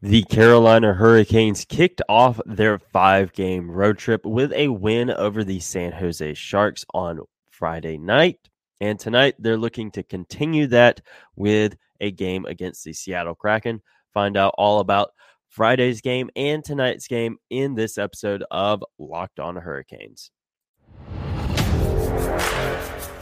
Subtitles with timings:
[0.00, 5.58] The Carolina Hurricanes kicked off their five game road trip with a win over the
[5.58, 7.18] San Jose Sharks on
[7.50, 8.38] Friday night.
[8.80, 11.00] And tonight they're looking to continue that
[11.34, 13.82] with a game against the Seattle Kraken.
[14.14, 15.10] Find out all about
[15.48, 20.30] Friday's game and tonight's game in this episode of Locked On Hurricanes.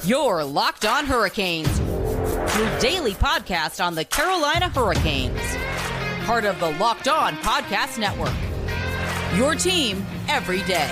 [0.04, 5.56] Your Locked On Hurricanes, your daily podcast on the Carolina Hurricanes
[6.26, 8.34] part of the Locked On Podcast Network.
[9.38, 10.90] Your team every day.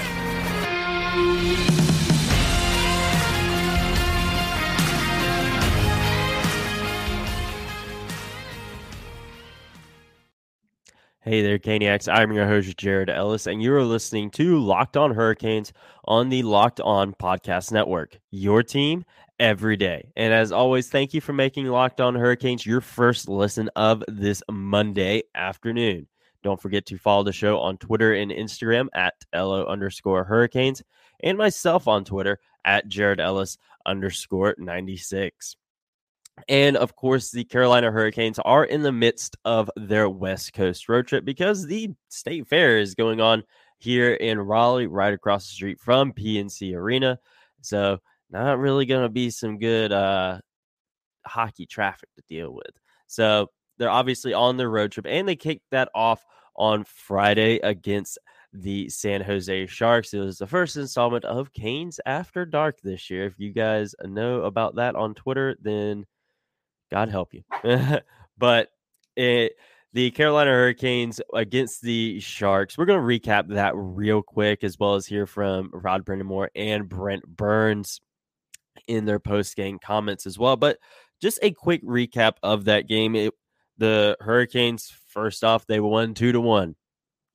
[11.18, 12.06] Hey there, Caniacs.
[12.06, 15.72] I'm your host, Jared Ellis, and you are listening to Locked On Hurricanes
[16.04, 18.20] on the Locked On Podcast Network.
[18.30, 19.04] Your team
[19.44, 20.10] every day.
[20.16, 24.42] And as always, thank you for making Locked On Hurricanes your first listen of this
[24.50, 26.06] Monday afternoon.
[26.42, 30.82] Don't forget to follow the show on Twitter and Instagram at LO underscore Hurricanes
[31.22, 35.56] and myself on Twitter at Jared Ellis underscore 96.
[36.48, 41.06] And of course, the Carolina Hurricanes are in the midst of their West Coast road
[41.06, 43.42] trip because the state fair is going on
[43.76, 47.18] here in Raleigh, right across the street from PNC Arena.
[47.60, 47.98] So
[48.30, 50.38] not really going to be some good uh,
[51.26, 52.74] hockey traffic to deal with.
[53.06, 56.24] So they're obviously on their road trip, and they kicked that off
[56.56, 58.18] on Friday against
[58.52, 60.14] the San Jose Sharks.
[60.14, 63.26] It was the first installment of Canes After Dark this year.
[63.26, 66.06] If you guys know about that on Twitter, then
[66.90, 67.42] God help you.
[68.38, 68.68] but
[69.16, 69.54] it
[69.92, 72.76] the Carolina Hurricanes against the Sharks.
[72.76, 76.88] We're going to recap that real quick, as well as hear from Rod Brind'Amour and
[76.88, 78.00] Brent Burns
[78.86, 80.56] in their post game comments as well.
[80.56, 80.78] But
[81.20, 83.14] just a quick recap of that game.
[83.14, 83.32] It,
[83.78, 86.76] the Hurricanes, first off, they won two to one.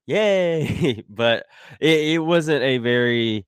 [0.05, 1.03] Yay!
[1.09, 1.45] but
[1.79, 3.45] it, it wasn't a very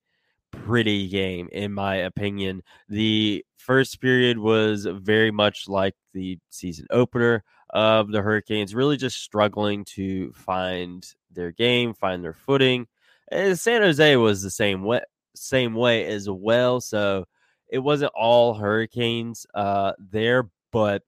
[0.52, 2.62] pretty game, in my opinion.
[2.90, 9.22] The first period was very much like the season opener of the Hurricanes, really just
[9.22, 12.88] struggling to find their game, find their footing.
[13.32, 15.02] And San Jose was the same way,
[15.36, 16.82] same way as well.
[16.82, 17.26] So
[17.72, 21.04] it wasn't all hurricanes uh, there, but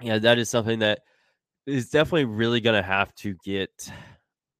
[0.00, 1.00] yeah, that is something that
[1.66, 3.92] is definitely really going to have to get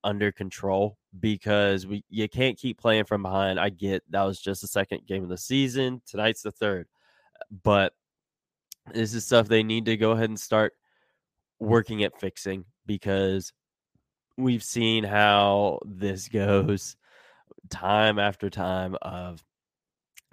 [0.04, 3.58] under control because we you can't keep playing from behind.
[3.58, 6.02] I get that was just the second game of the season.
[6.06, 6.86] Tonight's the third,
[7.62, 7.94] but
[8.92, 10.74] this is stuff they need to go ahead and start
[11.58, 13.52] working at fixing because
[14.36, 16.96] we've seen how this goes
[17.70, 19.42] time after time of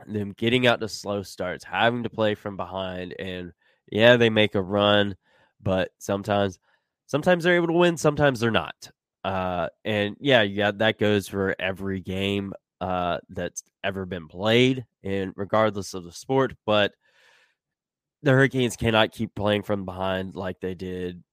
[0.07, 3.51] them getting out to slow starts, having to play from behind, and
[3.91, 5.15] yeah, they make a run,
[5.61, 6.59] but sometimes
[7.05, 8.91] sometimes they're able to win, sometimes they're not.
[9.23, 15.33] Uh, and yeah, yeah, that goes for every game uh, that's ever been played, and
[15.35, 16.53] regardless of the sport.
[16.65, 16.93] But
[18.23, 21.23] the Hurricanes cannot keep playing from behind like they did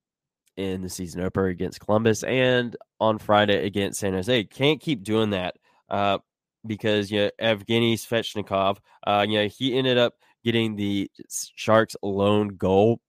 [0.57, 4.45] in the season opener against Columbus and on Friday against San Jose.
[4.45, 5.55] Can't keep doing that.
[5.89, 6.19] Uh,
[6.67, 11.11] because you know, Evgeny Svechnikov, uh, you know, he ended up getting the
[11.55, 13.01] Sharks' lone goal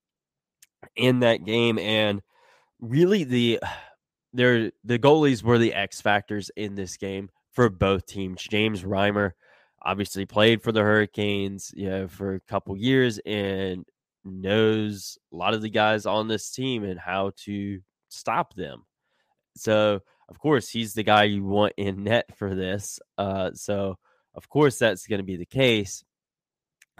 [0.95, 2.21] in that game, and
[2.79, 3.59] really the
[4.33, 8.43] there the goalies were the X factors in this game for both teams.
[8.43, 9.31] James Reimer
[9.83, 13.85] obviously played for the Hurricanes, you know, for a couple years and
[14.23, 17.79] knows a lot of the guys on this team and how to
[18.09, 18.85] stop them.
[19.55, 20.01] So
[20.31, 23.01] of course, he's the guy you want in net for this.
[23.17, 23.97] Uh, so,
[24.33, 26.05] of course, that's going to be the case.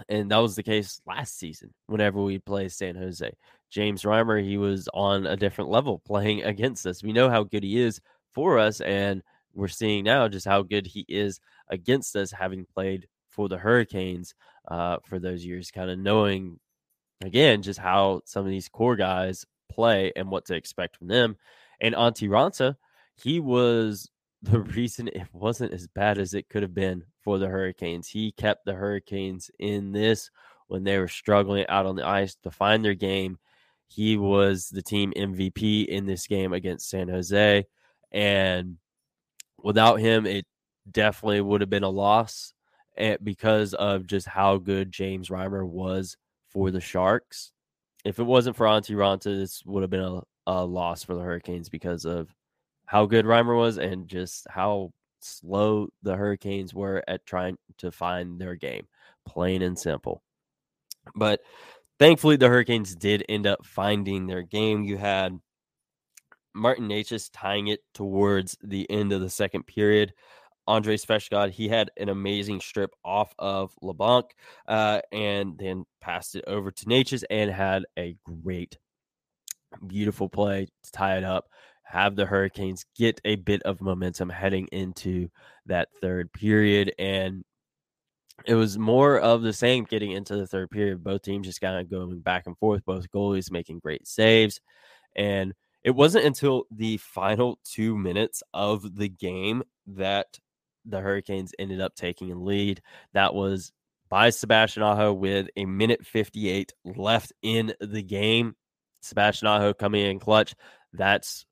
[0.09, 3.31] And that was the case last season whenever we played San Jose.
[3.69, 7.01] James Reimer, he was on a different level playing against us.
[7.01, 8.01] We know how good he is
[8.33, 11.39] for us, and we're seeing now just how good he is
[11.69, 14.35] against us, having played for the Hurricanes
[14.67, 16.59] uh, for those years, kind of knowing
[17.23, 21.37] again just how some of these core guys play and what to expect from them.
[21.79, 22.75] And Antti Raanta,
[23.21, 24.09] he was
[24.41, 28.07] the reason it wasn't as bad as it could have been for the Hurricanes.
[28.07, 30.29] He kept the Hurricanes in this
[30.67, 33.37] when they were struggling out on the ice to find their game.
[33.87, 37.65] He was the team MVP in this game against San Jose.
[38.11, 38.77] And
[39.61, 40.45] without him, it
[40.89, 42.53] definitely would have been a loss
[42.97, 46.17] eh, because of just how good James Reimer was
[46.49, 47.51] for the Sharks.
[48.03, 51.21] If it wasn't for Antti Raanta, this would have been a, a loss for the
[51.21, 52.33] Hurricanes because of
[52.91, 54.91] how good Reimer was and just how
[55.21, 58.85] slow the Hurricanes were at trying to find their game,
[59.25, 60.21] plain and simple.
[61.15, 61.39] But
[61.99, 64.83] thankfully, the Hurricanes did end up finding their game.
[64.83, 65.39] You had
[66.53, 70.11] Martin Necas tying it towards the end of the second period.
[70.67, 74.25] Andrei Svechnikov, he had an amazing strip off of LeBlanc
[74.67, 78.77] uh, and then passed it over to Necas and had a great,
[79.87, 81.45] beautiful play to tie it up.
[81.83, 85.29] Have the Hurricanes get a bit of momentum heading into
[85.65, 86.93] that third period.
[86.97, 87.43] And
[88.45, 91.03] it was more of the same getting into the third period.
[91.03, 94.59] Both teams just kind of going back and forth, both goalies making great saves.
[95.15, 100.39] And it wasn't until the final two minutes of the game that
[100.85, 102.81] the Hurricanes ended up taking a lead.
[103.13, 103.71] That was
[104.09, 108.55] by Sebastian Aho with a minute 58 left in the game.
[109.01, 110.53] Sebastian Aho coming in clutch.
[110.93, 111.45] That's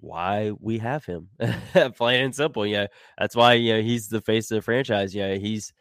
[0.00, 1.28] why we have him.
[1.96, 2.66] Plain and simple.
[2.66, 2.86] Yeah.
[3.18, 5.14] That's why, you know, he's the face of the franchise.
[5.14, 5.34] Yeah.
[5.34, 5.72] He's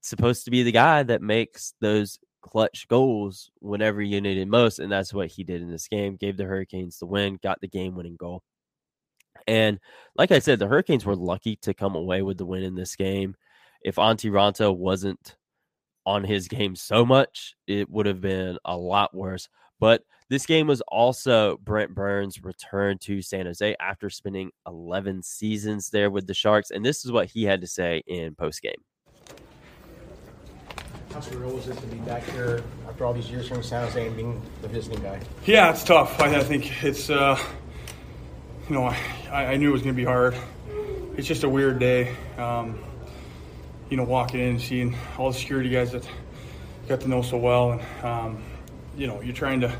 [0.00, 4.78] supposed to be the guy that makes those clutch goals whenever you need it most.
[4.78, 6.16] And that's what he did in this game.
[6.16, 8.42] Gave the Hurricanes the win, got the game winning goal.
[9.46, 9.78] And
[10.16, 12.96] like I said, the Hurricanes were lucky to come away with the win in this
[12.96, 13.34] game.
[13.82, 15.36] If Raanta wasn't
[16.04, 19.48] on his game so much, it would have been a lot worse.
[19.78, 25.88] But this game was also Brent Burns' return to San Jose after spending 11 seasons
[25.90, 26.70] there with the Sharks.
[26.70, 28.82] And this is what he had to say in post game.
[31.12, 34.06] How surreal was it to be back here after all these years from San Jose
[34.06, 35.20] and being the visiting guy?
[35.46, 36.20] Yeah, it's tough.
[36.20, 37.38] I, I think it's, uh,
[38.68, 40.36] you know, I, I knew it was going to be hard.
[41.16, 42.14] It's just a weird day.
[42.36, 42.78] Um,
[43.88, 46.06] you know, walking in and seeing all the security guys that
[46.86, 48.42] got to know so well, and um,
[48.96, 49.74] you know, you're trying to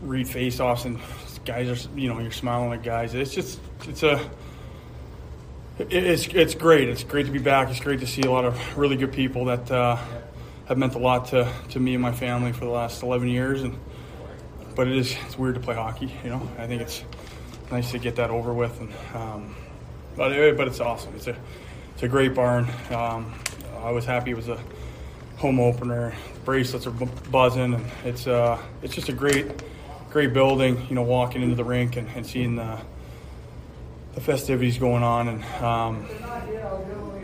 [0.00, 0.98] read face-offs, and
[1.44, 3.14] guys are, you know, you're smiling at guys.
[3.14, 4.30] It's just, it's a,
[5.78, 6.88] it's it's great.
[6.88, 7.70] It's great to be back.
[7.70, 9.96] It's great to see a lot of really good people that uh,
[10.66, 13.62] have meant a lot to, to me and my family for the last 11 years,
[13.62, 13.78] and
[14.74, 16.12] but it is it's weird to play hockey.
[16.24, 17.04] You know, I think it's
[17.70, 19.56] nice to get that over with, and um,
[20.16, 21.14] but but it's awesome.
[21.14, 21.36] It's a
[21.94, 22.68] it's a great barn.
[22.90, 23.34] Um,
[23.80, 24.60] I was happy it was a
[25.38, 26.14] home opener.
[26.44, 29.62] Bracelets are buzzing, and it's uh, it's just a great,
[30.10, 30.86] great building.
[30.88, 32.78] You know, walking into the rink and, and seeing the
[34.14, 36.06] the festivities going on, and um,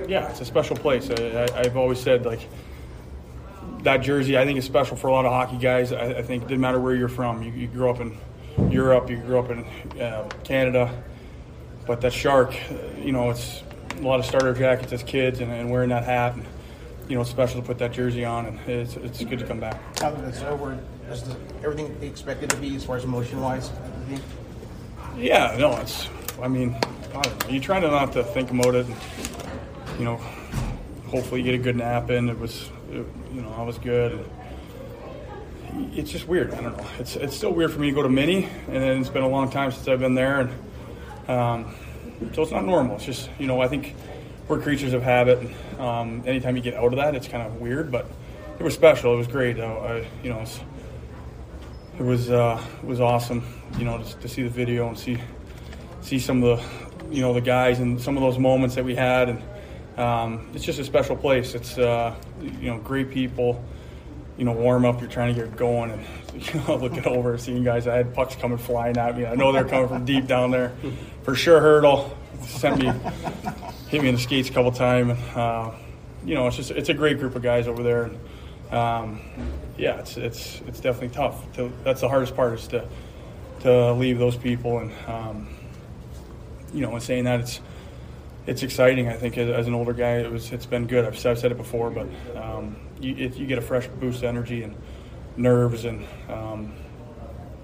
[0.09, 1.11] yeah, it's a special place.
[1.11, 2.49] I—I've always said like
[3.83, 4.39] that jersey.
[4.39, 5.93] I think is special for a lot of hockey guys.
[5.93, 7.43] I, I think it doesn't matter where you're from.
[7.43, 8.17] You, you grew up in
[8.71, 9.65] Europe, you grew up in
[10.01, 11.03] uh, Canada,
[11.87, 12.55] but that shark,
[13.03, 13.63] you know, it's
[13.99, 16.35] a lot of starter jackets as kids and, and wearing that hat.
[16.35, 16.47] And,
[17.09, 19.61] you know, it's special to put that jersey on, and it's, it's good to come
[19.61, 19.81] back.
[20.01, 20.79] Now that it's over,
[21.11, 21.25] is
[21.63, 23.71] everything expected to be as far as emotion wise?
[25.17, 26.09] Yeah, no, it's.
[26.43, 26.75] I mean,
[27.15, 27.49] I don't know.
[27.51, 28.87] You try to not to think about it.
[28.87, 28.97] And,
[29.99, 30.17] you know,
[31.09, 32.29] hopefully you get a good nap in.
[32.29, 34.13] It was, it, you know, I was good.
[34.13, 34.27] And
[35.95, 36.53] it's just weird.
[36.55, 36.87] I don't know.
[36.99, 39.29] It's it's still weird for me to go to mini, and then it's been a
[39.29, 41.75] long time since I've been there, and um,
[42.33, 42.97] so it's not normal.
[42.97, 43.95] It's just you know I think
[44.49, 45.51] we're creatures of habit.
[45.79, 48.07] Um, anytime you get out of that, it's kind of weird, but
[48.59, 49.15] it was special.
[49.15, 49.59] It was great.
[49.59, 50.61] I, I you know, it was
[51.99, 53.45] it was, uh, it was awesome.
[53.79, 55.19] You know, to, to, see the video and see
[56.01, 58.95] see some of the you know the guys and some of those moments that we
[58.95, 59.43] had, and
[59.99, 61.55] um, it's just a special place.
[61.55, 63.65] It's uh, you know great people.
[64.37, 65.01] You know, warm up.
[65.01, 66.05] You're trying to get going, and
[66.55, 67.87] you know, looking over, seeing guys.
[67.87, 69.27] I had pucks coming flying at me.
[69.27, 70.73] I know they're coming from deep down there.
[71.23, 72.93] For sure, hurdle sent me
[73.89, 75.19] hit me in the skates a couple times.
[75.37, 75.73] Uh,
[76.25, 78.05] you know, it's just it's a great group of guys over there.
[78.05, 79.21] And, um,
[79.77, 81.53] yeah, it's it's it's definitely tough.
[81.55, 82.87] To, that's the hardest part is to
[83.61, 84.79] to leave those people.
[84.79, 85.49] And um,
[86.73, 87.61] you know, in saying that, it's
[88.47, 89.09] it's exciting.
[89.09, 91.05] I think as, as, an older guy, it was it's been good.
[91.05, 94.25] I've, I've said it before, but um, you it, you get a fresh boost of
[94.25, 94.77] energy and
[95.37, 96.73] nerves, and um,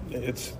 [0.09, 0.53] it's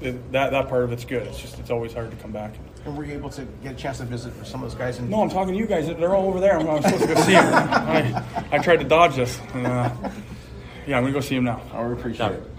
[0.00, 1.26] it, that that part of it's good.
[1.26, 2.54] It's just it's always hard to come back.
[2.84, 4.98] And were you able to get a chance to visit for some of those guys?
[4.98, 5.86] In- no, I'm talking to you guys.
[5.86, 6.58] They're all over there.
[6.58, 7.52] I'm, I'm supposed to go see them.
[7.52, 9.38] I, I tried to dodge this.
[9.54, 9.90] And, uh,
[10.86, 11.60] yeah, I'm gonna go see them now.
[11.72, 12.50] I appreciate it.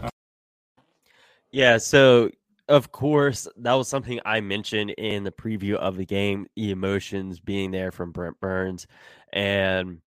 [1.52, 1.78] Yeah.
[1.78, 2.30] So
[2.70, 6.48] of course, that was something I mentioned in the preview of the game.
[6.56, 8.88] The emotions being there from Brent Burns,
[9.32, 10.02] and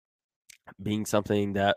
[0.82, 1.76] being something that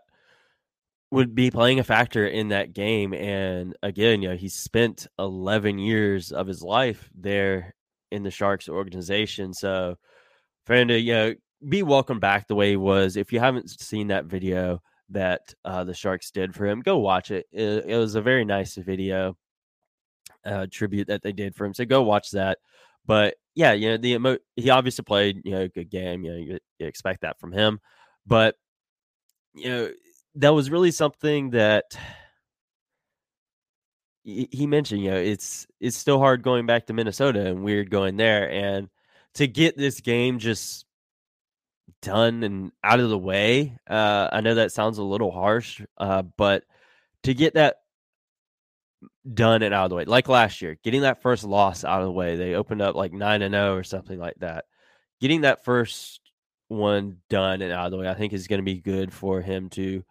[1.12, 3.14] would be playing a factor in that game.
[3.14, 7.76] And again, you know, he spent 11 years of his life there
[8.12, 9.54] in the Sharks organization.
[9.54, 9.98] So
[10.68, 11.34] to you know
[11.68, 13.16] be welcomed back the way he was.
[13.16, 17.32] If you haven't seen that video that uh, the Sharks did for him, go watch
[17.32, 17.46] it.
[17.52, 19.38] It, it was a very nice video
[20.46, 21.74] uh, tribute that they did for him.
[21.74, 22.58] So go watch that.
[23.06, 26.24] But yeah, you know the emo- he obviously played you know a good game.
[26.24, 27.80] You know you, you expect that from him,
[28.26, 28.56] but
[29.54, 29.92] you know
[30.36, 31.98] that was really something that
[34.24, 38.16] he mentioned, you know, it's it's still hard going back to Minnesota and weird going
[38.16, 38.90] there, and
[39.36, 40.86] to get this game just
[42.02, 43.78] done and out of the way.
[43.90, 46.64] Uh, I know that sounds a little harsh, uh, but
[47.24, 47.78] to get that
[49.34, 52.06] done and out of the way, like last year, getting that first loss out of
[52.06, 54.66] the way, they opened up like nine and zero or something like that.
[55.20, 56.22] Getting that first
[56.74, 59.42] one done and out of the way, I think is going to be good for
[59.42, 60.04] him to,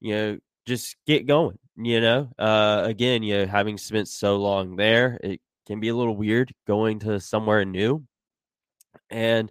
[0.00, 1.58] you know, just get going.
[1.76, 5.94] You know, uh, again, you know, having spent so long there, it can be a
[5.94, 8.04] little weird going to somewhere new,
[9.10, 9.50] and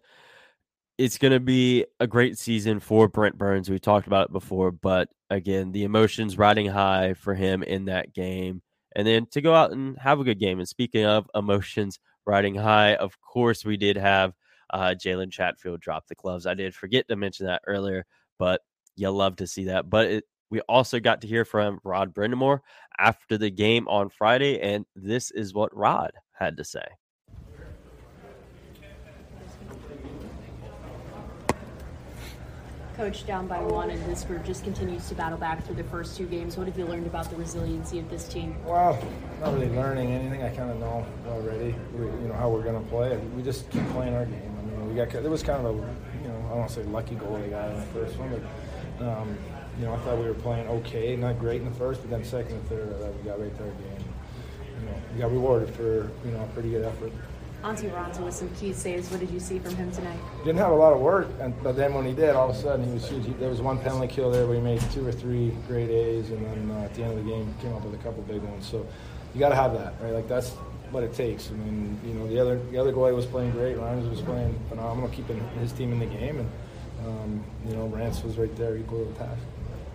[0.98, 3.70] it's going to be a great season for Brent Burns.
[3.72, 8.13] We talked about it before, but again, the emotions riding high for him in that
[8.13, 8.62] game,
[8.96, 10.60] and then to go out and have a good game.
[10.60, 14.34] And speaking of emotions riding high, of course, we did have
[14.72, 16.46] uh, Jalen Chatfield dropped the gloves.
[16.46, 18.06] I did forget to mention that earlier,
[18.40, 18.62] but
[18.96, 19.90] you love to see that.
[19.90, 22.60] But it, we also got to hear from Rod Brind'Amour
[22.98, 26.86] after the game on Friday, and this is what Rod had to say.
[33.01, 36.15] Coach down by one, and this group just continues to battle back through the first
[36.15, 36.55] two games.
[36.55, 38.55] What have you learned about the resiliency of this team?
[38.63, 39.03] Well,
[39.39, 40.43] not really learning anything.
[40.43, 41.74] I kind of know already.
[41.96, 43.17] We, you know how we're going to play.
[43.36, 44.55] We just keep playing our game.
[44.55, 45.77] I mean, we got there was kind of a
[46.22, 48.39] you know I don't say lucky goal they got in the first one,
[49.00, 49.36] but um,
[49.79, 52.24] you know I thought we were playing okay, not great in the first, but then
[52.24, 54.03] second and third, uh, we got right there again.
[54.79, 57.12] You know, we got rewarded for you know a pretty good effort.
[57.63, 59.10] Antti Raanta with some key saves.
[59.12, 60.18] What did you see from him tonight?
[60.44, 62.60] Didn't have a lot of work, and, but then when he did, all of a
[62.60, 63.25] sudden he was huge.
[63.25, 66.32] He, there was one penalty kill there where he made two or three great A's,
[66.32, 68.41] and then uh, at the end of the game came up with a couple big
[68.41, 68.65] ones.
[68.65, 68.86] So
[69.34, 70.13] you got to have that, right?
[70.13, 70.51] Like that's
[70.89, 71.50] what it takes.
[71.50, 73.77] I mean, you know, the other the other goalie was playing great.
[73.77, 76.50] Ryan was playing phenomenal, keeping his team in the game, and
[77.06, 79.41] um, you know, Rance was right there equal to the task.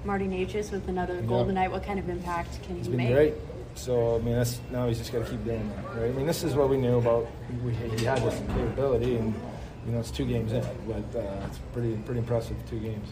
[0.04, 1.46] Marty Necas with another goal yeah.
[1.46, 1.70] tonight.
[1.72, 3.12] What kind of impact can he make?
[3.12, 3.34] Great.
[3.76, 6.10] So I mean, that's now he's just got to keep doing that, right?
[6.10, 7.28] I mean, this is what we knew about.
[7.62, 9.34] We, he had this capability, and
[9.84, 12.56] you know, it's two games in, but uh, it's pretty pretty impressive.
[12.68, 13.08] Two games.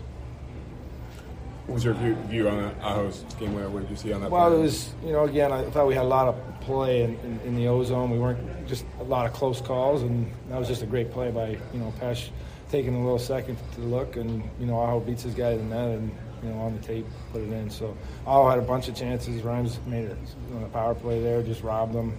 [1.66, 3.70] What was your view, view on Aho's game winner?
[3.70, 4.30] What did you see on that?
[4.30, 4.58] Well, play?
[4.58, 7.40] it was you know again I thought we had a lot of play in, in,
[7.44, 8.10] in, the ozone.
[8.10, 11.30] We weren't just a lot of close calls, and that was just a great play
[11.30, 12.30] by you know Pesh
[12.70, 15.74] taking a little second to look, and you know Aho beats his guy in the
[15.76, 16.10] net, and
[16.44, 17.70] you know, on the tape, put it in.
[17.70, 17.96] So
[18.26, 19.42] all had a bunch of chances.
[19.42, 20.16] Rhymes made a,
[20.48, 22.16] you know, a power play there, just robbed them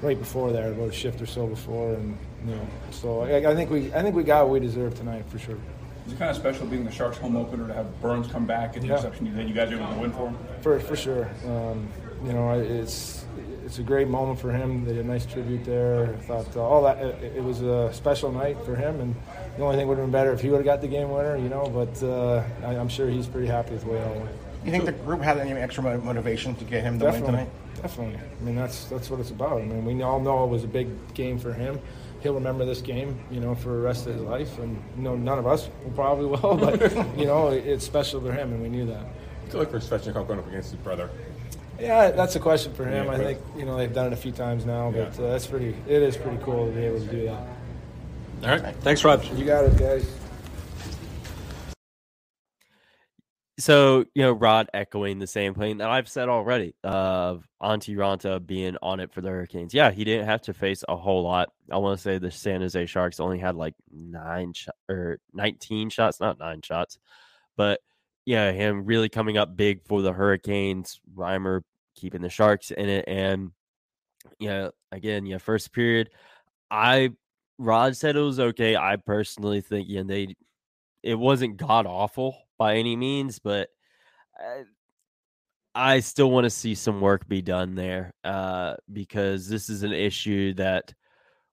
[0.00, 3.54] right before there, about a shift or so before, and you know, so I, I
[3.54, 5.58] think we I think we got what we deserve tonight for sure.
[6.06, 8.82] It's kind of special being the Sharks' home opener to have Burns come back at
[8.82, 8.94] the yeah.
[8.94, 10.38] reception that you guys are able to win for him?
[10.62, 11.28] For for sure.
[11.44, 11.88] Um,
[12.24, 13.26] you know, it's
[13.68, 14.86] it's a great moment for him.
[14.86, 16.14] They did a nice tribute there.
[16.14, 19.14] I thought uh, all that it, it, was a special night for him, and
[19.58, 21.36] the only thing would have been better if he would have got the game winner,
[21.36, 21.68] you know.
[21.68, 24.30] But uh, I, am sure he's pretty happy with the way it all went.
[24.64, 27.82] You think the group had any extra motivation to get him to definitely, win tonight?
[27.82, 28.16] Definitely.
[28.16, 29.60] I mean, that's that's what it's about.
[29.60, 31.78] I mean, we all know it was a big game for him.
[32.22, 35.14] He'll remember this game, you know, for the rest of his life, and you know,
[35.14, 36.80] none of us will probably will, but
[37.18, 39.04] you know, it's special for him, and we knew that.
[39.42, 41.10] What's it like for Svechnikov going up against his brother?
[41.80, 43.06] Yeah, that's a question for him.
[43.06, 45.24] Yeah, I think you know they've done it a few times now, but yeah.
[45.24, 45.76] uh, that's pretty.
[45.86, 47.46] It is pretty cool to be able to do that.
[48.42, 49.24] All right, thanks, Rod.
[49.36, 50.10] You got it, guys.
[53.58, 58.44] So you know, Rod echoing the same thing that I've said already of Antti Raanta
[58.44, 59.74] being on it for the Hurricanes.
[59.74, 61.50] Yeah, he didn't have to face a whole lot.
[61.70, 65.90] I want to say the San Jose Sharks only had like nine sh- or nineteen
[65.90, 66.98] shots, not nine shots,
[67.56, 67.80] but
[68.28, 71.00] yeah, him really coming up big for the Hurricanes.
[71.16, 71.62] Reimer
[71.96, 73.52] keeping the Sharks in it, and
[74.38, 76.10] yeah, again, yeah, first period,
[76.70, 77.12] I
[77.56, 78.76] Rod said it was okay.
[78.76, 80.34] I personally think yeah, they
[81.02, 83.70] it wasn't god awful by any means, but
[84.38, 84.64] I,
[85.74, 89.94] I still want to see some work be done there uh, because this is an
[89.94, 90.92] issue that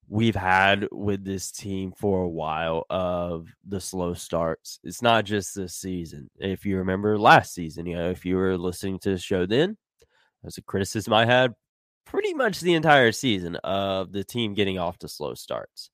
[0.08, 4.80] we've had with this team for a while of the slow starts.
[4.84, 6.30] It's not just this season.
[6.38, 9.78] If you remember last season, you know, if you were listening to the show then,
[10.46, 11.54] as a criticism I had
[12.06, 15.90] pretty much the entire season of the team getting off to slow starts.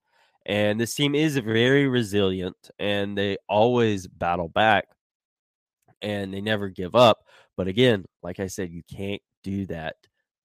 [0.46, 4.86] And this team is very resilient and they always battle back
[6.02, 7.20] and they never give up.
[7.56, 9.96] But again, like I said, you can't do that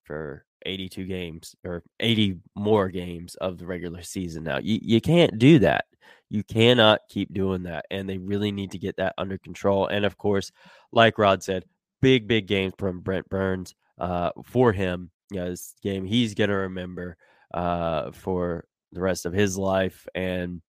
[0.04, 4.58] for 82 games or 80 more games of the regular season now.
[4.58, 5.86] You, you can't do that.
[6.28, 7.86] You cannot keep doing that.
[7.90, 9.86] And they really need to get that under control.
[9.86, 10.50] And of course,
[10.92, 11.64] like Rod said,
[12.02, 15.10] big, big games from Brent Burns uh, for him.
[15.30, 17.16] You know, this game he's going to remember
[17.54, 20.06] uh, for the rest of his life.
[20.14, 20.62] And,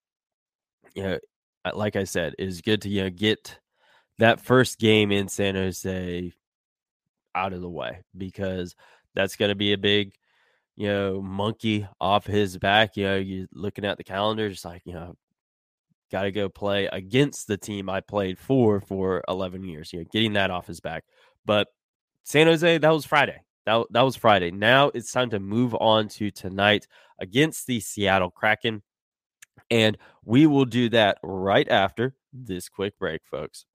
[0.95, 1.19] you know,
[1.73, 3.59] like I said, it's good to, you know, get
[4.19, 6.31] that first game in San Jose
[7.35, 8.75] out of the way because–
[9.17, 10.13] that's going to be a big,
[10.75, 12.95] you know, monkey off his back.
[12.95, 15.15] You know, you looking at the calendar, just like, you know,
[16.11, 19.91] got to go play against the team I played for for 11 years.
[19.91, 21.03] You know, getting that off his back.
[21.45, 21.67] But
[22.25, 23.41] San Jose, that was Friday.
[23.65, 24.51] That, that was Friday.
[24.51, 26.87] Now it's time to move on to tonight
[27.19, 28.83] against the Seattle Kraken.
[29.71, 33.65] And we will do that right after this quick break, folks.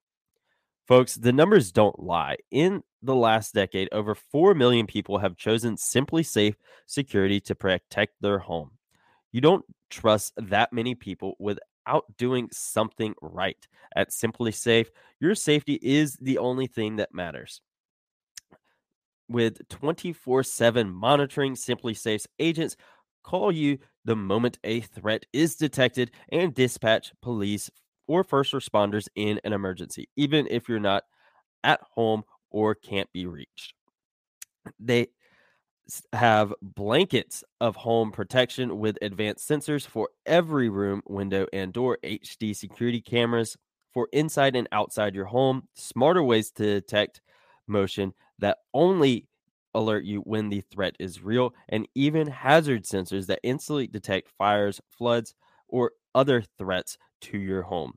[0.87, 2.37] Folks, the numbers don't lie.
[2.53, 6.55] In the last decade, over 4 million people have chosen SimpliSafe
[6.87, 8.71] Security to protect their home.
[9.33, 13.57] You don't trust that many people without doing something right.
[13.95, 14.89] At SimpliSafe,
[15.21, 17.61] your safety is the only thing that matters.
[19.29, 22.77] With 24 7 monitoring, SimpliSafe's agents
[23.23, 27.71] call you the moment a threat is detected and dispatch police
[28.07, 31.05] or first responders in an emergency, even if you're not
[31.65, 33.75] at home or can't be reached.
[34.79, 35.09] They
[36.13, 42.55] have blankets of home protection with advanced sensors for every room, window, and door, HD
[42.55, 43.57] security cameras
[43.93, 47.21] for inside and outside your home, smarter ways to detect
[47.67, 49.27] motion that only
[49.75, 54.81] alert you when the threat is real, and even hazard sensors that instantly detect fires,
[54.91, 55.35] floods,
[55.69, 57.93] or other threats to your home.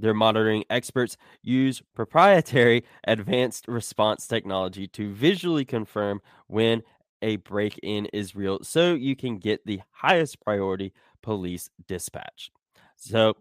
[0.00, 6.82] Their monitoring experts use proprietary advanced response technology to visually confirm when
[7.22, 10.92] a break in is real so you can get the highest priority
[11.22, 12.50] police dispatch.
[12.96, 13.36] So,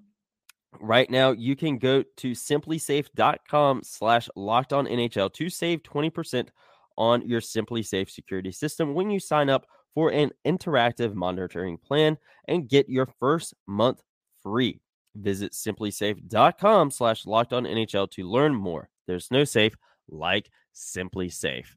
[0.79, 6.49] right now you can go to simplisafe.com slash locked on NHL to save 20%
[6.97, 12.69] on your SimpliSafe security system when you sign up for an interactive monitoring plan and
[12.69, 14.01] get your first month
[14.43, 14.79] free.
[15.19, 18.89] Visit simplisafe.com slash locked on NHL to learn more.
[19.07, 19.75] There's no safe
[20.07, 21.67] like SimpliSafe.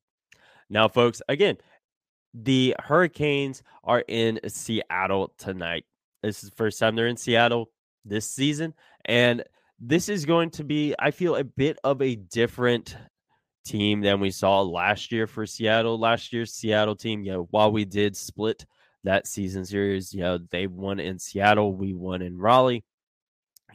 [0.71, 1.59] Now, folks, again,
[2.35, 5.85] the Hurricanes are in Seattle tonight.
[6.23, 7.71] This is the first time they're in Seattle
[8.05, 8.75] this season.
[9.05, 9.45] And
[9.79, 12.97] this is going to be, I feel, a bit of a different
[13.65, 15.99] team than we saw last year for Seattle.
[15.99, 18.65] Last year's Seattle team, you know, while we did split
[19.05, 22.85] that season series, you know, they won in Seattle, we won in Raleigh.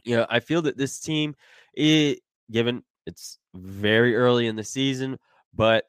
[0.08, 1.36] You know, I feel that this team,
[1.74, 5.18] it, given it's very early in the season,
[5.54, 5.84] but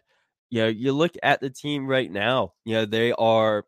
[0.50, 3.66] you know, you look at the team right now, you know, they are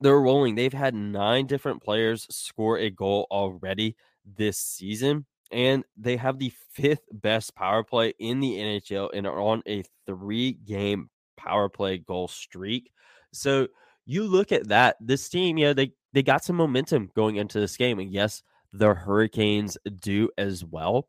[0.00, 0.54] they're rolling.
[0.54, 3.96] They've had nine different players score a goal already
[4.36, 9.40] this season and they have the fifth best power play in the NHL and are
[9.40, 12.90] on a three game power play goal streak.
[13.32, 13.68] So
[14.04, 17.76] you look at that, this team, yeah, they, they got some momentum going into this
[17.76, 17.98] game.
[17.98, 21.08] And yes, the Hurricanes do as well.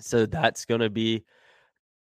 [0.00, 1.24] So that's going to be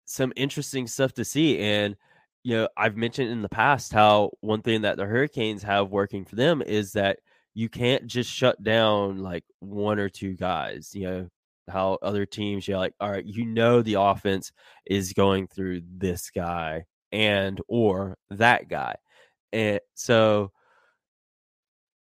[0.06, 1.60] some interesting stuff to see.
[1.60, 1.96] And,
[2.44, 6.26] you know, I've mentioned in the past how one thing that the Hurricanes have working
[6.26, 7.20] for them is that
[7.54, 10.92] you can't just shut down like one or two guys.
[10.94, 11.30] You know,
[11.70, 14.52] how other teams you're like, all right, you know the offense
[14.86, 18.96] is going through this guy and or that guy.
[19.54, 20.52] And so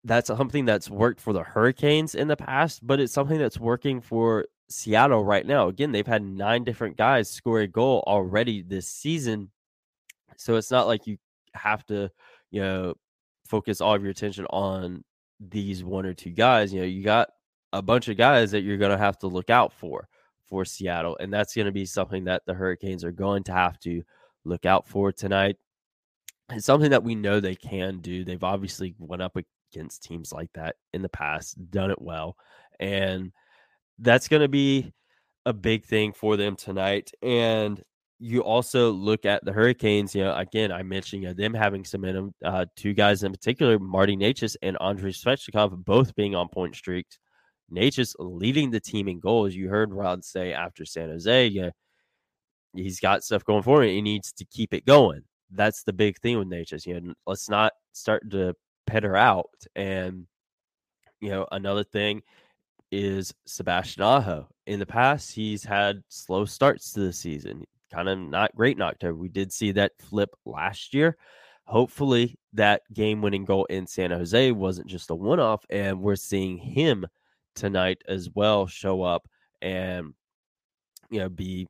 [0.03, 4.01] that's something that's worked for the Hurricanes in the past, but it's something that's working
[4.01, 5.67] for Seattle right now.
[5.67, 9.51] Again, they've had nine different guys score a goal already this season.
[10.37, 11.17] So it's not like you
[11.53, 12.09] have to,
[12.49, 12.95] you know,
[13.45, 15.03] focus all of your attention on
[15.39, 16.73] these one or two guys.
[16.73, 17.29] You know, you got
[17.73, 20.07] a bunch of guys that you're going to have to look out for
[20.47, 23.79] for Seattle, and that's going to be something that the Hurricanes are going to have
[23.81, 24.03] to
[24.45, 25.57] look out for tonight.
[26.49, 28.25] It's something that we know they can do.
[28.25, 29.37] They've obviously went up
[29.73, 32.36] against teams like that in the past, done it well,
[32.79, 33.31] and
[33.99, 34.91] that's going to be
[35.45, 37.12] a big thing for them tonight.
[37.21, 37.81] And
[38.19, 40.13] you also look at the Hurricanes.
[40.13, 42.34] You know, again, I mentioned you know, them having some in them.
[42.43, 47.17] Uh, two guys in particular, Marty Necas and Andrei Svechnikov, both being on point streaks.
[47.73, 49.55] Necas leading the team in goals.
[49.55, 51.69] You heard Rod say after San Jose, yeah,
[52.75, 53.89] he's got stuff going for him.
[53.89, 55.23] He needs to keep it going.
[55.49, 56.86] That's the big thing with Necas.
[56.86, 58.53] You know, let's not start to
[58.87, 59.49] petter out.
[59.75, 60.27] And
[61.19, 62.21] you know, another thing
[62.91, 64.47] is Sebastian Aho.
[64.67, 68.81] In the past, he's had slow starts to the season, kind of not great in
[68.81, 69.15] October.
[69.15, 71.17] We did see that flip last year.
[71.65, 76.15] Hopefully, that game winning goal in San Jose wasn't just a one off, and we're
[76.15, 77.05] seeing him
[77.55, 79.27] tonight as well show up
[79.61, 80.13] and
[81.09, 81.67] you know be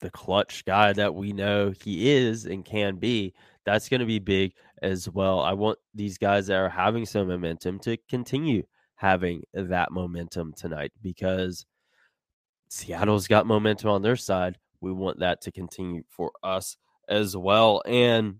[0.00, 3.32] the clutch guy that we know he is and can be
[3.64, 7.28] that's going to be big as well i want these guys that are having some
[7.28, 8.62] momentum to continue
[8.96, 11.66] having that momentum tonight because
[12.68, 16.76] seattle's got momentum on their side we want that to continue for us
[17.08, 18.36] as well and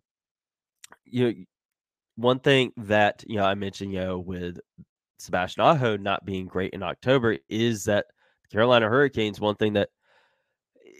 [1.05, 1.35] you know,
[2.17, 4.59] one thing that you know I mentioned, you know, with
[5.19, 8.07] Sebastian Aho not being great in October is that
[8.51, 9.41] Carolina Hurricanes.
[9.41, 9.91] One thing that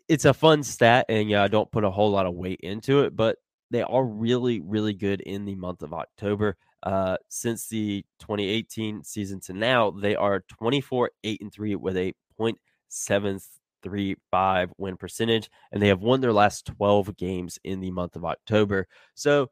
[0.09, 3.01] it's a fun stat, and yeah, I don't put a whole lot of weight into
[3.01, 3.37] it, but
[3.73, 6.59] they are really, really good in the month of October.
[6.83, 12.13] Uh, since the 2018 season to now, they are 24, 8, and 3 with a
[12.39, 18.27] 0.735 win percentage, and they have won their last 12 games in the month of
[18.27, 18.87] October.
[19.15, 19.49] So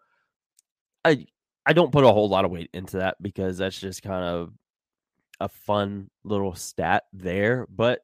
[1.04, 1.26] I
[1.64, 4.52] I don't put a whole lot of weight into that because that's just kind of
[5.40, 7.66] a fun little stat there.
[7.70, 8.00] But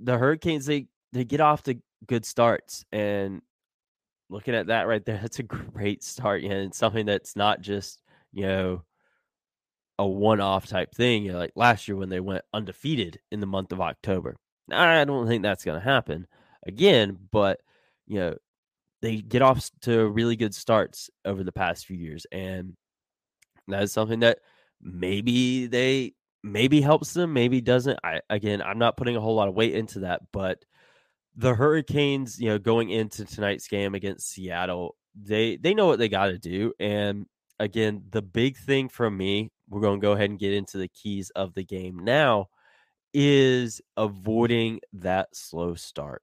[0.00, 1.76] the Hurricanes, they they get off to
[2.06, 3.42] good starts and
[4.30, 6.42] looking at that right there, that's a great start.
[6.42, 8.00] And it's something that's not just,
[8.32, 8.84] you know,
[9.98, 11.24] a one off type thing.
[11.24, 14.36] You know, like last year when they went undefeated in the month of October.
[14.72, 16.26] I don't think that's going to happen
[16.66, 17.60] again, but,
[18.06, 18.36] you know,
[19.02, 22.26] they get off to really good starts over the past few years.
[22.30, 22.76] And
[23.66, 24.38] that is something that
[24.80, 27.98] maybe they maybe helps them, maybe doesn't.
[28.04, 30.64] I again, I'm not putting a whole lot of weight into that, but
[31.36, 36.08] the Hurricanes, you know, going into tonight's game against Seattle, they they know what they
[36.08, 36.72] got to do.
[36.80, 37.26] And
[37.58, 40.88] again, the big thing for me, we're going to go ahead and get into the
[40.88, 42.48] keys of the game now,
[43.14, 46.22] is avoiding that slow start.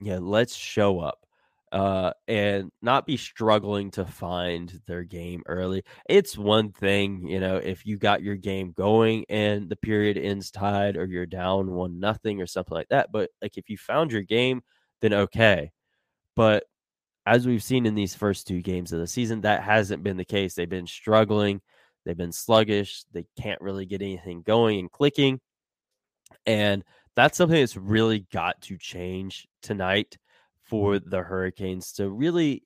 [0.00, 1.26] Yeah, let's show up
[1.72, 5.82] uh, and not be struggling to find their game early.
[6.08, 10.50] It's one thing, you know, if you got your game going and the period ends
[10.50, 13.10] tied or you're down one nothing or something like that.
[13.10, 14.60] But like if you found your game,
[15.00, 15.72] then okay.
[16.36, 16.64] But
[17.24, 20.24] as we've seen in these first two games of the season, that hasn't been the
[20.26, 20.54] case.
[20.54, 21.62] They've been struggling,
[22.04, 25.40] they've been sluggish, they can't really get anything going and clicking.
[26.44, 26.84] And
[27.16, 30.18] that's something that's really got to change tonight
[30.72, 32.62] for the Hurricanes to really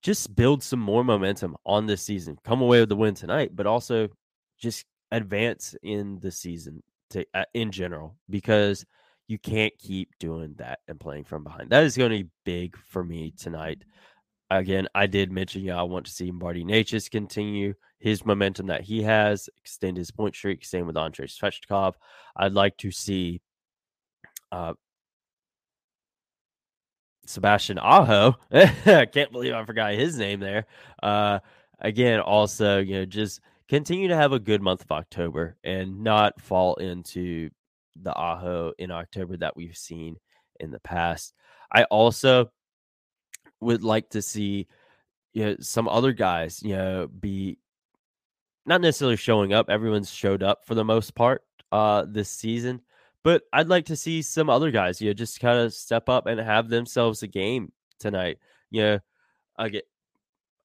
[0.00, 2.38] just build some more momentum on this season.
[2.44, 4.08] Come away with the win tonight, but also
[4.60, 8.86] just advance in the season to uh, in general because
[9.26, 11.70] you can't keep doing that and playing from behind.
[11.70, 13.82] That is going to be big for me tonight.
[14.48, 18.82] Again, I did mention, yeah, I want to see Marty Necas continue his momentum that
[18.82, 20.64] he has, extend his point streak.
[20.64, 21.94] Same with Andrei Svechnikov.
[22.36, 23.40] I'd like to see
[24.52, 24.74] uh,
[27.30, 28.36] Sebastian Aho.
[28.52, 30.66] I can't believe I forgot his name there.
[31.02, 31.40] Uh,
[31.78, 36.40] again, also, you know, just continue to have a good month of October and not
[36.40, 37.50] fall into
[38.02, 40.16] the Aho in October that we've seen
[40.58, 41.34] in the past.
[41.72, 42.50] I also
[43.60, 44.66] would like to see
[45.32, 47.58] you know some other guys, you know, be
[48.66, 49.70] not necessarily showing up.
[49.70, 52.80] Everyone's showed up for the most part uh this season,
[53.22, 56.26] but I'd like to see some other guys, you know, just kind of step up
[56.26, 58.38] and have themselves a game tonight.
[58.70, 58.98] You know,
[59.58, 59.84] I get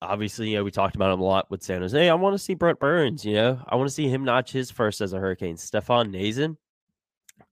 [0.01, 2.09] obviously, you know, we talked about him a lot with San Jose.
[2.09, 4.71] I want to see Brent Burns, you know, I want to see him notch his
[4.71, 5.57] first as a Hurricane.
[5.57, 6.57] Stefan Noesen,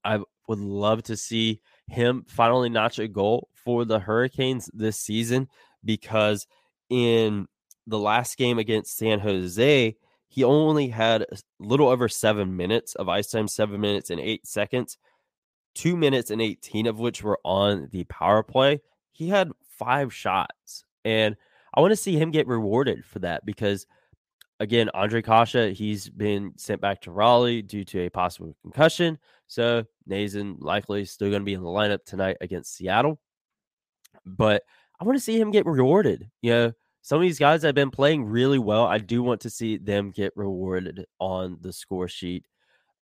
[0.04, 5.48] I would love to see him finally notch a goal for the Hurricanes this season
[5.84, 6.48] because
[6.90, 7.48] in
[7.88, 9.96] the last game against San Jose,
[10.34, 14.48] he only had a little over seven minutes of ice time, seven minutes and eight
[14.48, 14.98] seconds,
[15.76, 18.82] two minutes and 18 of which were on the power play.
[19.12, 20.86] He had five shots.
[21.06, 21.36] And
[21.76, 23.86] I want to see him get rewarded for that because,
[24.60, 29.20] again, Ondrej Kase, he's been sent back to Raleigh due to a possible concussion.
[29.46, 33.20] So Noesen likely still going to be in the lineup tonight against Seattle.
[34.26, 34.64] But
[35.00, 36.32] I want to see him get rewarded.
[36.42, 38.86] You know, some of these guys have been playing really well.
[38.86, 42.46] I do want to see them get rewarded on the score sheet,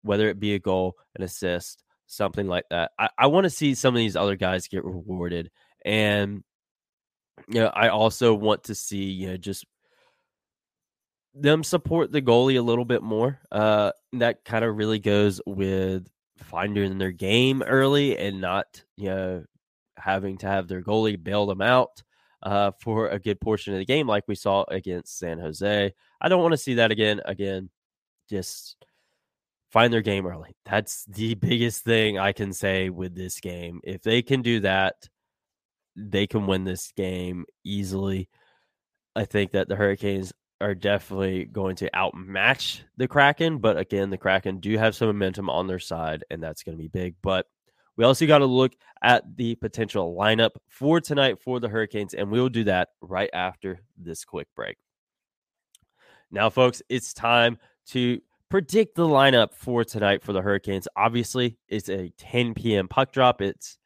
[0.02, 2.92] whether it be a goal, an assist, something like that.
[2.98, 5.52] I, I want to see some of these other guys get rewarded.
[5.86, 6.44] And
[7.48, 9.64] you know, I also want to see, you know, just
[11.36, 13.40] them support the goalie a little bit more.
[13.52, 19.44] Uh that kind of really goes with finding their game early and not, you know,
[19.98, 22.02] having to have their goalie bail them out
[22.44, 25.94] uh, for a good portion of the game, like we saw against San Jose.
[26.22, 27.22] I don't want to see that again.
[27.26, 27.70] Again,
[28.30, 28.76] just
[29.72, 30.56] find their game early.
[30.66, 33.80] That's the biggest thing I can say with this game.
[33.84, 34.96] If they can do that,
[35.96, 38.30] they can win this game easily.
[39.16, 44.18] I think that the Hurricanes are definitely going to outmatch the Kraken, but again, the
[44.18, 47.16] Kraken do have some momentum on their side, and that's going to be big.
[47.22, 47.46] But
[47.98, 52.32] we also got to look at the potential lineup for tonight for the Hurricanes, and
[52.32, 54.78] we will do that right after this quick break.
[56.32, 60.88] Now, folks, it's time to predict the lineup for tonight for the Hurricanes.
[60.96, 62.88] Obviously, it's a 10 p.m.
[62.88, 63.42] puck drop.
[63.42, 63.78] It's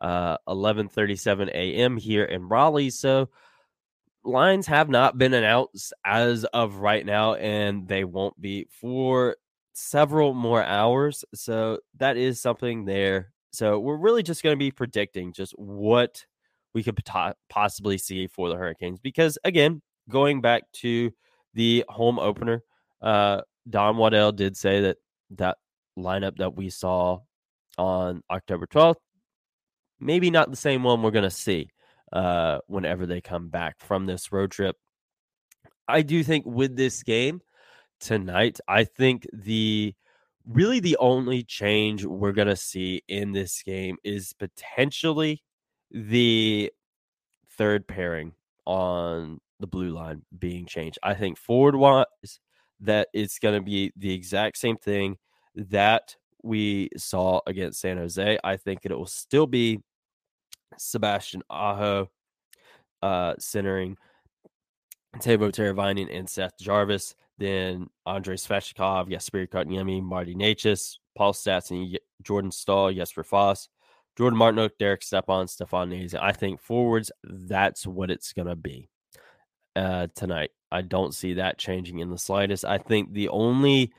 [0.00, 1.96] uh, 11:37 a.m.
[1.96, 3.28] here in Raleigh, so
[4.24, 9.36] lines have not been announced as of right now, and they won't be for
[9.72, 11.24] several more hours.
[11.34, 13.32] So that is something there.
[13.58, 16.24] So we're really just going to be predicting just what
[16.74, 16.96] we could
[17.50, 19.00] possibly see for the Hurricanes.
[19.00, 21.10] Because again, going back to
[21.54, 22.62] the home opener,
[23.02, 24.98] uh, Don Waddell did say that
[25.30, 25.56] that
[25.98, 27.18] lineup that we saw
[27.76, 29.00] on October 12th,
[29.98, 31.68] maybe not the same one we're going to see
[32.12, 34.76] uh, whenever they come back from this road trip.
[35.88, 37.40] I do think with this game
[37.98, 39.94] tonight, I think the
[40.48, 45.42] really the only change we're going to see in this game is potentially
[45.90, 46.72] the
[47.56, 48.32] third pairing
[48.64, 50.98] on the blue line being changed.
[51.02, 52.40] I think forward wise
[52.80, 55.16] that it's going to be the exact same thing
[55.54, 58.38] that we saw against San Jose.
[58.42, 59.80] I think it will still be
[60.78, 62.08] Sebastian Aho
[63.02, 63.96] uh, centering
[65.16, 67.14] Teuvo Teravainen and Seth Jarvis.
[67.38, 73.68] Then Andrei Svechnikov, Jesperi Kotkaniemi, Marty Necas, Paul Stastny, Jordan Staal, Jesper Fast,
[74.16, 76.20] Jordan Martinook, Derek Stepan, Stefan Noesen.
[76.20, 78.88] I think forwards, that's what it's going to be
[79.76, 80.50] uh, tonight.
[80.70, 82.64] I don't see that changing in the slightest.
[82.64, 83.92] I think the only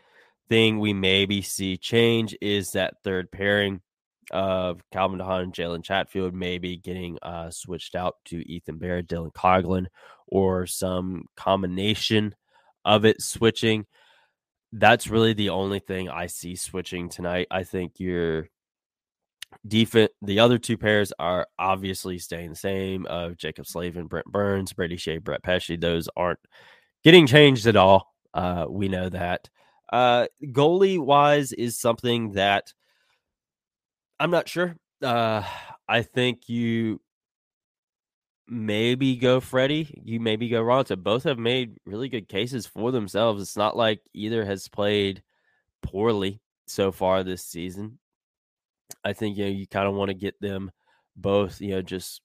[0.49, 3.81] thing we maybe see change is that third pairing
[4.31, 9.33] of Calvin DeHaan and Jalen Chatfield maybe getting uh, switched out to Ethan Bear, Dylan
[9.33, 9.87] Coghlan,
[10.27, 12.35] or some combination
[12.85, 13.85] of it switching.
[14.71, 17.47] That's really the only thing I see switching tonight.
[17.49, 18.49] I think your
[19.67, 24.73] defense, the other two pairs are obviously staying the same of Jaccob Slavin, Brent Burns,
[24.73, 25.77] Brady Skjei, Brett Pesce.
[25.79, 26.39] Those aren't
[27.03, 28.13] getting changed at all.
[28.33, 29.49] Uh, we know that.
[29.91, 32.73] Uh, goalie wise is something that
[34.19, 34.75] I'm not sure.
[35.01, 35.43] Uh,
[35.87, 36.99] I think you
[38.47, 41.01] maybe go Freddie, you maybe go Raanta.
[41.01, 43.41] Both have made really good cases for themselves.
[43.41, 45.23] It's not like either has played
[45.81, 47.99] poorly so far this season.
[49.03, 50.71] I think you know you kind of want to get them
[51.15, 52.21] both, you know, just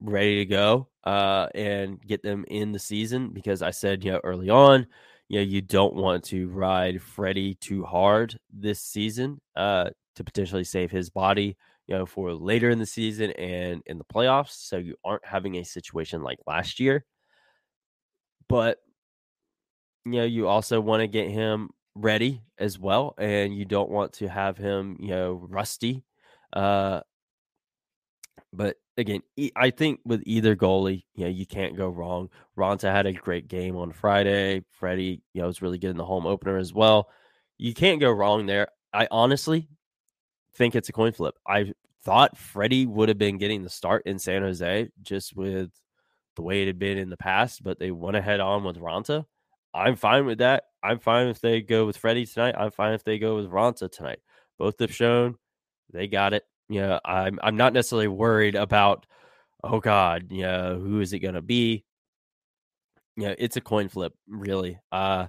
[0.00, 4.20] ready to go uh, and get them in the season because I said, you know,
[4.24, 4.86] early on,
[5.28, 10.64] you know, you don't want to ride Freddie too hard this season uh, to potentially
[10.64, 14.66] save his body, you know, for later in the season and in the playoffs.
[14.66, 17.04] So you aren't having a situation like last year.
[18.48, 18.78] But,
[20.04, 23.14] you know, you also want to get him ready as well.
[23.18, 26.04] And you don't want to have him, you know, rusty.
[26.52, 27.00] Uh,
[28.52, 29.22] but again,
[29.54, 32.30] I think with either goalie, you know, you can't go wrong.
[32.58, 34.64] Raanta had a great game on Friday.
[34.70, 37.08] Freddie, you know, was really good in the home opener as well.
[37.58, 38.68] You can't go wrong there.
[38.92, 39.68] I honestly
[40.54, 41.34] think it's a coin flip.
[41.46, 41.72] I
[42.04, 45.70] thought Freddie would have been getting the start in San Jose just with
[46.36, 49.24] the way it had been in the past, but they went ahead on with Raanta.
[49.74, 50.64] I'm fine with that.
[50.82, 52.54] I'm fine if they go with Freddie tonight.
[52.58, 54.20] I'm fine if they go with Raanta tonight.
[54.58, 55.36] Both have shown
[55.92, 59.04] they got it you know, I'm I'm not necessarily worried about,
[59.64, 61.84] oh God, you know, who is it gonna be?
[63.16, 64.78] You know, it's a coin flip, really.
[64.92, 65.26] Uh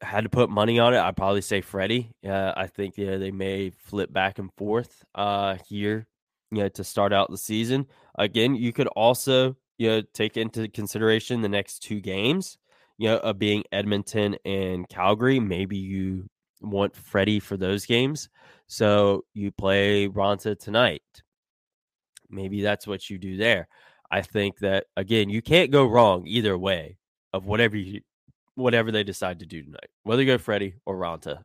[0.00, 2.12] had to put money on it, I'd probably say Freddie.
[2.26, 6.06] Uh, I think yeah, they may flip back and forth uh here,
[6.50, 7.86] you know, to start out the season.
[8.18, 12.58] Again, you could also, you know, take into consideration the next two games,
[12.98, 15.40] you know, of being Edmonton and Calgary.
[15.40, 16.28] Maybe you
[16.60, 18.28] want Freddie for those games.
[18.66, 21.02] So you play Raanta tonight.
[22.28, 23.68] Maybe that's what you do there.
[24.10, 26.98] I think that again, you can't go wrong either way
[27.32, 28.00] of whatever you
[28.56, 29.88] whatever they decide to do tonight.
[30.02, 31.42] Whether you go Freddie or Raanta.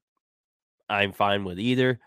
[0.89, 1.99] I'm fine with either.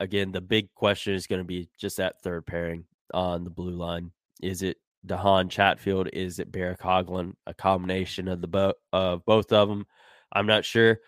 [0.00, 3.76] Again, the big question is going to be just that third pairing on the blue
[3.76, 4.10] line.
[4.42, 6.08] Is it DeHaan Chatfield?
[6.12, 7.34] Is it Barrett Coghlan?
[7.46, 8.74] A combination of the bo-
[9.26, 9.86] both of them.
[10.32, 10.98] I'm not sure.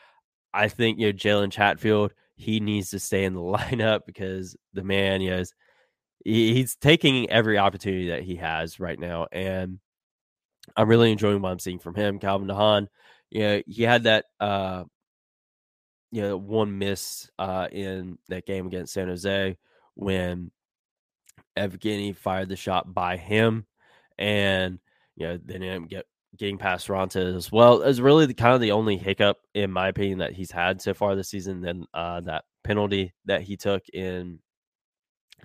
[0.54, 4.84] I think you know Jalen Chatfield he needs to stay in the lineup because the
[4.84, 5.52] man he has
[6.24, 9.78] he, he's taking every opportunity that he has right now, and
[10.76, 12.18] I'm really enjoying what I'm seeing from him.
[12.18, 12.88] Calvin DeHaan,
[13.32, 14.84] know, he had that uh
[16.10, 19.56] you know one miss uh in that game against San Jose
[19.94, 20.50] when
[21.56, 23.66] Evgeny fired the shot by him,
[24.16, 24.78] and
[25.16, 28.60] you know they didn't get getting past Raanta as well is really the kind of
[28.60, 31.60] the only hiccup in my opinion that he's had so far this season.
[31.60, 34.38] Then uh, that penalty that he took in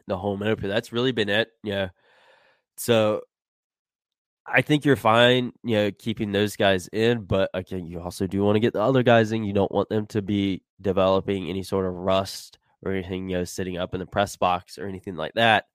[0.07, 1.49] the home opener, that's really been it.
[1.63, 1.89] Yeah.
[2.77, 3.21] So
[4.45, 8.43] I think you're fine, you know, keeping those guys in, but again, you also do
[8.43, 9.45] want to get the other guys in.
[9.45, 13.43] You don't want them to be developing any sort of rust or anything, you know,
[13.45, 15.65] sitting up in the press box or anything like that.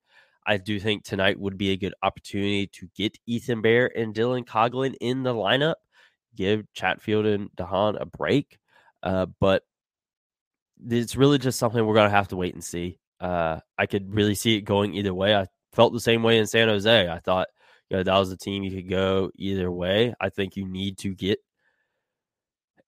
[0.47, 4.45] I do think tonight would be a good opportunity to get Ethan Bear and Dylan
[4.47, 5.75] Coghlan in the lineup,
[6.37, 8.59] give Chatfield and DeHaan a break.
[9.03, 9.63] Uh, but
[10.89, 12.99] it's really just something we're going to have to wait and see.
[13.21, 15.35] Uh, I could really see it going either way.
[15.35, 17.09] I felt the same way in San Jose.
[17.09, 17.49] I thought,
[17.91, 20.15] you know, that was a team you could go either way.
[20.21, 21.39] I think you need to get,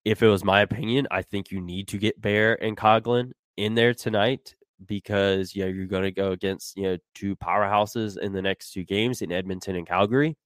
[0.04, 3.74] if it was my opinion, I think you need to get Bear and Coghlan in
[3.74, 4.54] there tonight
[4.86, 8.72] because you know you're going to go against you know two powerhouses in the next
[8.72, 10.36] two games in Edmonton and Calgary.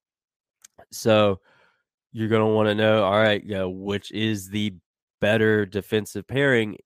[0.90, 1.40] So
[2.12, 4.74] you're going to want to know, all right, you know, which is the
[5.20, 6.76] better defensive pairing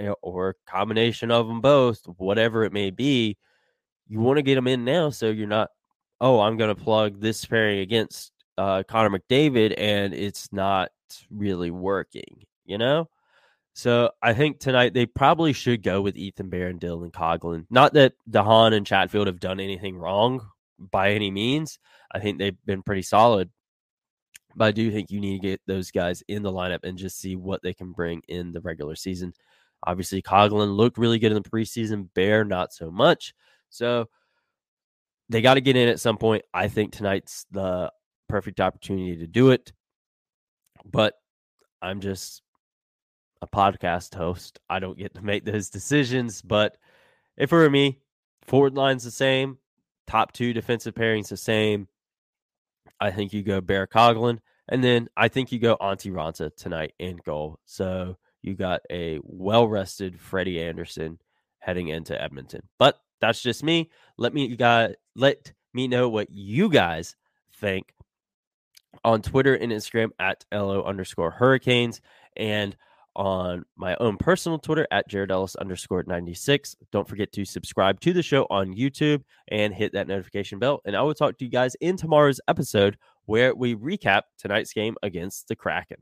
[0.00, 3.36] eh, or combination of them both, whatever it may be.
[4.08, 5.70] You want to get them in now so you're not,
[6.22, 10.90] oh, I'm going to plug this pairing against uh, Connor McDavid and it's not
[11.30, 13.08] really working, you know?
[13.74, 17.66] So I think tonight they probably should go with Ethan Bear and Dylan Coghlan.
[17.70, 20.46] Not that DeHaan and Chatfield have done anything wrong
[20.78, 21.78] by any means.
[22.12, 23.50] I think they've been pretty solid.
[24.54, 27.18] But I do think you need to get those guys in the lineup and just
[27.18, 29.32] see what they can bring in the regular season.
[29.84, 32.10] Obviously, Coghlan looked really good in the preseason.
[32.14, 33.34] Bear, not so much.
[33.70, 34.08] So
[35.32, 36.44] they got to get in at some point.
[36.52, 37.92] I think tonight's the
[38.28, 39.72] perfect opportunity to do it.
[40.84, 41.14] But
[41.80, 42.42] I'm just
[43.40, 44.60] a podcast host.
[44.70, 46.42] I don't get to make those decisions.
[46.42, 46.76] But
[47.36, 48.00] if it were me,
[48.46, 49.58] forward line's the same,
[50.06, 51.88] top two defensive pairings the same.
[53.00, 56.92] I think you go Bear Coghlan, and then I think you go Antti Raanta tonight
[57.00, 57.58] in goal.
[57.64, 61.18] So you got a well rested Freddie Andersen
[61.58, 62.62] heading into Edmonton.
[62.78, 63.88] But that's just me.
[64.18, 67.16] Let me you guys let me know what you guys
[67.56, 67.94] think
[69.04, 72.02] on Twitter and Instagram at LO underscore hurricanes
[72.36, 72.76] and
[73.14, 76.76] on my own personal Twitter at Jared Ellis underscore 96.
[76.90, 80.80] Don't forget to subscribe to the show on YouTube and hit that notification bell.
[80.84, 84.96] And I will talk to you guys in tomorrow's episode where we recap tonight's game
[85.02, 85.98] against the Kraken.